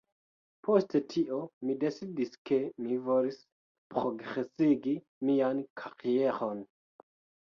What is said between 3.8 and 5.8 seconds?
progresigi mian